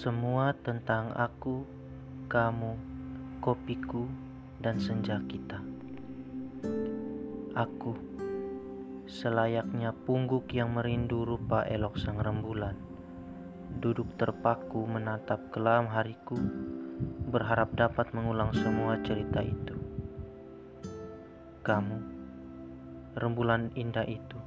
[0.00, 1.60] Semua tentang aku,
[2.32, 2.72] kamu,
[3.44, 4.08] kopiku,
[4.56, 5.60] dan senja kita.
[7.52, 7.92] Aku,
[9.04, 12.80] selayaknya pungguk yang merindu rupa elok sang rembulan,
[13.76, 16.40] duduk terpaku menatap kelam hariku,
[17.28, 19.76] berharap dapat mengulang semua cerita itu.
[21.60, 21.98] Kamu,
[23.20, 24.40] rembulan indah itu,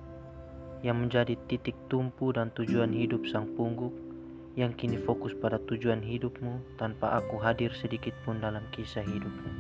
[0.82, 4.13] yang menjadi titik tumpu dan tujuan hidup sang pungguk,
[4.54, 9.52] yang kini fokus pada tujuan hidupmu tanpa aku hadir sedikit pun dalam kisah hidupmu.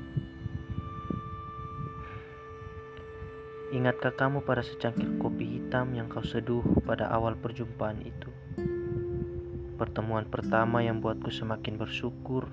[3.74, 8.30] Ingatkah kamu pada secangkir kopi hitam yang kau seduh pada awal perjumpaan itu?
[9.82, 12.46] Pertemuan pertama yang buatku semakin bersyukur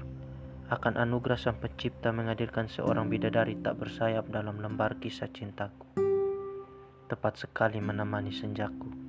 [0.72, 5.92] akan anugerah sang pencipta menghadirkan seorang bidadari tak bersayap dalam lembar kisah cintaku.
[7.04, 8.99] Tepat sekali menemani senjaku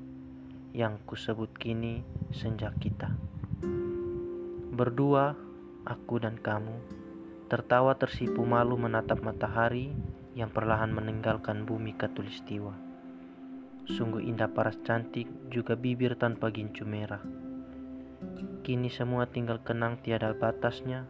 [0.71, 1.99] yang kusebut kini
[2.31, 3.11] senja kita.
[4.71, 5.35] Berdua,
[5.83, 6.79] aku dan kamu,
[7.51, 9.91] tertawa tersipu malu menatap matahari
[10.31, 12.71] yang perlahan meninggalkan bumi katulistiwa.
[13.91, 17.19] Sungguh indah paras cantik juga bibir tanpa gincu merah.
[18.63, 21.03] Kini semua tinggal kenang tiada batasnya.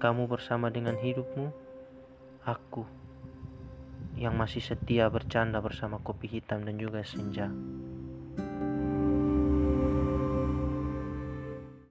[0.00, 1.52] Kamu bersama dengan hidupmu,
[2.48, 2.88] aku
[4.16, 7.52] yang masih setia bercanda bersama kopi hitam dan juga senja.